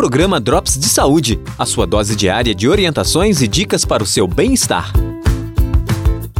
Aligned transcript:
Programa 0.00 0.40
Drops 0.40 0.78
de 0.78 0.88
Saúde, 0.88 1.38
a 1.58 1.66
sua 1.66 1.86
dose 1.86 2.16
diária 2.16 2.54
de 2.54 2.66
orientações 2.66 3.42
e 3.42 3.46
dicas 3.46 3.84
para 3.84 4.02
o 4.02 4.06
seu 4.06 4.26
bem-estar. 4.26 4.90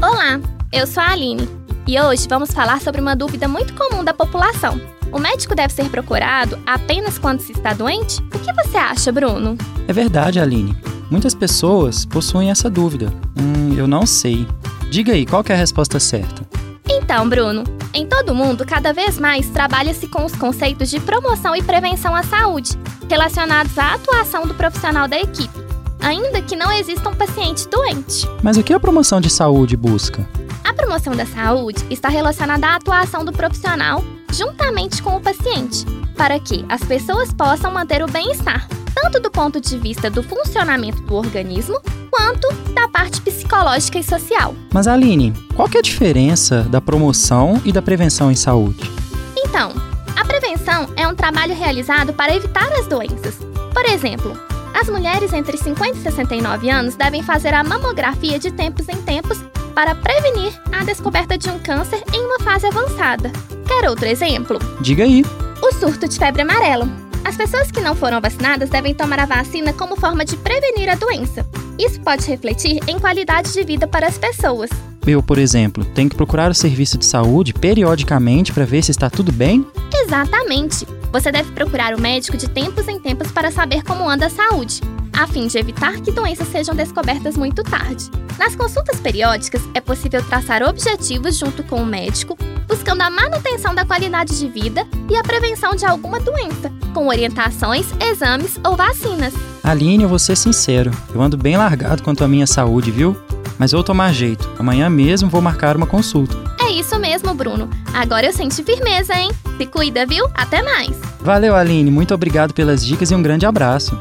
Olá, 0.00 0.40
eu 0.72 0.86
sou 0.86 1.02
a 1.02 1.10
Aline 1.10 1.46
e 1.86 2.00
hoje 2.00 2.26
vamos 2.26 2.52
falar 2.52 2.80
sobre 2.80 3.02
uma 3.02 3.14
dúvida 3.14 3.46
muito 3.46 3.74
comum 3.74 4.02
da 4.02 4.14
população. 4.14 4.80
O 5.12 5.18
médico 5.18 5.54
deve 5.54 5.74
ser 5.74 5.90
procurado 5.90 6.58
apenas 6.64 7.18
quando 7.18 7.40
se 7.40 7.52
está 7.52 7.74
doente? 7.74 8.22
O 8.34 8.38
que 8.38 8.50
você 8.50 8.78
acha, 8.78 9.12
Bruno? 9.12 9.58
É 9.86 9.92
verdade, 9.92 10.40
Aline. 10.40 10.74
Muitas 11.10 11.34
pessoas 11.34 12.06
possuem 12.06 12.50
essa 12.50 12.70
dúvida. 12.70 13.12
Hum, 13.38 13.74
eu 13.76 13.86
não 13.86 14.06
sei. 14.06 14.48
Diga 14.90 15.12
aí, 15.12 15.26
qual 15.26 15.44
é 15.46 15.52
a 15.52 15.56
resposta 15.56 16.00
certa? 16.00 16.48
Então, 16.88 17.28
Bruno, 17.28 17.64
em 17.92 18.06
todo 18.06 18.30
o 18.30 18.34
mundo, 18.34 18.64
cada 18.64 18.92
vez 18.92 19.18
mais 19.18 19.48
trabalha-se 19.50 20.06
com 20.06 20.24
os 20.24 20.34
conceitos 20.34 20.90
de 20.90 21.00
promoção 21.00 21.56
e 21.56 21.62
prevenção 21.62 22.14
à 22.14 22.22
saúde, 22.22 22.78
relacionados 23.08 23.76
à 23.76 23.94
atuação 23.94 24.46
do 24.46 24.54
profissional 24.54 25.08
da 25.08 25.18
equipe, 25.18 25.58
ainda 26.00 26.40
que 26.40 26.54
não 26.54 26.70
exista 26.72 27.08
um 27.08 27.14
paciente 27.14 27.68
doente. 27.68 28.28
Mas 28.42 28.56
o 28.56 28.62
que 28.62 28.72
a 28.72 28.80
promoção 28.80 29.20
de 29.20 29.28
saúde 29.28 29.76
busca? 29.76 30.26
A 30.62 30.72
promoção 30.72 31.14
da 31.16 31.26
saúde 31.26 31.84
está 31.90 32.08
relacionada 32.08 32.66
à 32.68 32.76
atuação 32.76 33.24
do 33.24 33.32
profissional 33.32 34.04
juntamente 34.32 35.02
com 35.02 35.16
o 35.16 35.20
paciente, 35.20 35.84
para 36.16 36.38
que 36.38 36.64
as 36.68 36.82
pessoas 36.84 37.32
possam 37.32 37.72
manter 37.72 38.02
o 38.02 38.10
bem-estar, 38.10 38.68
tanto 38.94 39.20
do 39.20 39.30
ponto 39.30 39.60
de 39.60 39.76
vista 39.78 40.08
do 40.08 40.22
funcionamento 40.22 41.02
do 41.02 41.14
organismo, 41.14 41.80
quanto 42.10 42.52
da 42.72 42.88
parte 42.88 43.20
psicológica 43.20 43.98
e 43.98 44.02
social. 44.02 44.54
Mas 44.72 44.86
Aline, 44.86 45.32
qual 45.54 45.68
que 45.68 45.76
é 45.76 45.80
a 45.80 45.82
diferença 45.82 46.62
da 46.64 46.80
promoção 46.80 47.60
e 47.64 47.72
da 47.72 47.80
prevenção 47.80 48.30
em 48.30 48.36
saúde? 48.36 48.90
Então, 49.36 49.72
a 50.16 50.24
prevenção 50.24 50.88
é 50.96 51.06
um 51.06 51.14
trabalho 51.14 51.54
realizado 51.54 52.12
para 52.12 52.34
evitar 52.34 52.70
as 52.72 52.86
doenças. 52.86 53.36
Por 53.72 53.84
exemplo, 53.86 54.38
as 54.74 54.88
mulheres 54.88 55.32
entre 55.32 55.56
50 55.56 55.98
e 55.98 56.02
69 56.02 56.70
anos 56.70 56.94
devem 56.94 57.22
fazer 57.22 57.54
a 57.54 57.62
mamografia 57.62 58.38
de 58.38 58.50
tempos 58.50 58.88
em 58.88 58.96
tempos 59.02 59.38
para 59.74 59.94
prevenir 59.94 60.52
a 60.72 60.84
descoberta 60.84 61.38
de 61.38 61.48
um 61.48 61.58
câncer 61.58 62.02
em 62.12 62.24
uma 62.24 62.38
fase 62.40 62.66
avançada. 62.66 63.30
Quer 63.66 63.88
outro 63.88 64.06
exemplo? 64.06 64.58
Diga 64.80 65.04
aí. 65.04 65.24
O 65.62 65.72
surto 65.72 66.08
de 66.08 66.18
febre 66.18 66.42
amarela. 66.42 66.88
As 67.30 67.36
pessoas 67.36 67.70
que 67.70 67.80
não 67.80 67.94
foram 67.94 68.20
vacinadas 68.20 68.68
devem 68.70 68.92
tomar 68.92 69.20
a 69.20 69.24
vacina 69.24 69.72
como 69.72 69.94
forma 69.94 70.24
de 70.24 70.36
prevenir 70.36 70.88
a 70.88 70.96
doença. 70.96 71.46
Isso 71.78 72.00
pode 72.00 72.26
refletir 72.26 72.80
em 72.88 72.98
qualidade 72.98 73.52
de 73.52 73.62
vida 73.62 73.86
para 73.86 74.08
as 74.08 74.18
pessoas. 74.18 74.68
Eu, 75.06 75.22
por 75.22 75.38
exemplo, 75.38 75.84
tenho 75.84 76.10
que 76.10 76.16
procurar 76.16 76.50
o 76.50 76.54
serviço 76.54 76.98
de 76.98 77.06
saúde 77.06 77.54
periodicamente 77.54 78.52
para 78.52 78.64
ver 78.66 78.82
se 78.82 78.90
está 78.90 79.08
tudo 79.08 79.30
bem? 79.30 79.64
Exatamente. 79.94 80.84
Você 81.12 81.30
deve 81.30 81.52
procurar 81.52 81.94
o 81.94 82.00
médico 82.00 82.36
de 82.36 82.50
tempos 82.50 82.88
em 82.88 82.98
tempos 82.98 83.30
para 83.30 83.52
saber 83.52 83.84
como 83.84 84.10
anda 84.10 84.26
a 84.26 84.30
saúde, 84.30 84.80
a 85.12 85.24
fim 85.28 85.46
de 85.46 85.56
evitar 85.56 86.00
que 86.00 86.10
doenças 86.10 86.48
sejam 86.48 86.74
descobertas 86.74 87.36
muito 87.36 87.62
tarde. 87.62 88.10
Nas 88.40 88.56
consultas 88.56 88.98
periódicas, 88.98 89.62
é 89.72 89.80
possível 89.80 90.20
traçar 90.24 90.64
objetivos 90.64 91.38
junto 91.38 91.62
com 91.62 91.76
o 91.76 91.86
médico, 91.86 92.36
buscando 92.70 93.02
a 93.02 93.10
manutenção 93.10 93.74
da 93.74 93.84
qualidade 93.84 94.38
de 94.38 94.48
vida 94.48 94.86
e 95.10 95.16
a 95.16 95.24
prevenção 95.24 95.74
de 95.74 95.84
alguma 95.84 96.20
doença, 96.20 96.72
com 96.94 97.08
orientações, 97.08 97.86
exames 98.00 98.60
ou 98.64 98.76
vacinas. 98.76 99.34
Aline, 99.64 100.04
eu 100.04 100.08
vou 100.08 100.20
ser 100.20 100.36
sincero, 100.36 100.92
eu 101.12 101.20
ando 101.20 101.36
bem 101.36 101.56
largado 101.56 102.02
quanto 102.02 102.22
à 102.22 102.28
minha 102.28 102.46
saúde, 102.46 102.92
viu? 102.92 103.16
Mas 103.58 103.72
vou 103.72 103.82
tomar 103.82 104.14
jeito. 104.14 104.48
Amanhã 104.58 104.88
mesmo 104.88 105.28
vou 105.28 105.42
marcar 105.42 105.76
uma 105.76 105.86
consulta. 105.86 106.34
É 106.60 106.70
isso 106.70 106.98
mesmo, 106.98 107.34
Bruno. 107.34 107.68
Agora 107.92 108.26
eu 108.26 108.32
senti 108.32 108.62
firmeza, 108.62 109.14
hein? 109.14 109.30
Se 109.58 109.66
cuida, 109.66 110.06
viu? 110.06 110.24
Até 110.32 110.62
mais. 110.62 110.96
Valeu, 111.20 111.54
Aline. 111.54 111.90
Muito 111.90 112.14
obrigado 112.14 112.54
pelas 112.54 112.86
dicas 112.86 113.10
e 113.10 113.14
um 113.14 113.22
grande 113.22 113.44
abraço. 113.44 113.98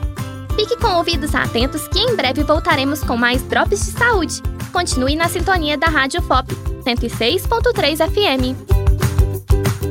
Fique 0.56 0.78
com 0.78 0.88
ouvidos 0.95 1.33
atentos 1.36 1.88
que 1.88 2.00
em 2.00 2.16
breve 2.16 2.44
voltaremos 2.44 3.04
com 3.04 3.17
mais 3.17 3.42
Drops 3.42 3.80
de 3.86 3.92
Saúde. 3.98 4.42
Continue 4.72 5.16
na 5.16 5.27
sintonia 5.27 5.77
da 5.77 5.88
Rádio 5.88 6.21
FOP 6.21 6.54
106.3 6.86 7.98
FM. 8.08 8.55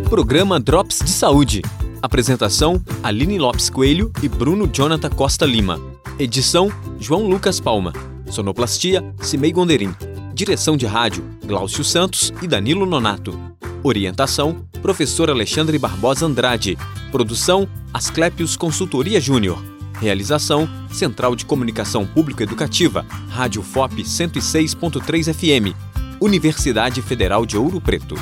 Programa 0.08 0.60
Drops 0.60 1.00
de 1.00 1.10
Saúde. 1.10 1.62
Apresentação: 2.00 2.82
Aline 3.02 3.38
Lopes 3.38 3.68
Coelho 3.68 4.12
e 4.22 4.28
Bruno 4.28 4.68
Jonathan 4.72 5.10
Costa 5.10 5.44
Lima. 5.44 5.80
Edição: 6.18 6.72
João 6.98 7.26
Lucas 7.28 7.60
Palma. 7.60 7.92
Sonoplastia: 8.30 9.04
Cimei 9.20 9.52
Gonderim. 9.52 9.94
Direção 10.32 10.76
de 10.76 10.86
rádio: 10.86 11.24
Glaucio 11.44 11.82
Santos 11.82 12.32
e 12.40 12.46
Danilo 12.46 12.86
Nonato. 12.86 13.38
Orientação: 13.82 14.64
Professor 14.80 15.28
Alexandre 15.28 15.78
Barbosa 15.78 16.24
Andrade. 16.24 16.78
Produção: 17.10 17.68
Asclepios 17.92 18.56
Consultoria 18.56 19.20
Júnior. 19.20 19.77
Realização: 20.00 20.68
Central 20.90 21.34
de 21.34 21.44
Comunicação 21.44 22.06
Público 22.06 22.42
Educativa, 22.42 23.04
Rádio 23.28 23.62
FOP 23.62 24.02
106.3 24.02 25.32
FM. 25.34 25.76
Universidade 26.20 27.02
Federal 27.02 27.44
de 27.44 27.56
Ouro 27.56 27.80
Preto. 27.80 28.16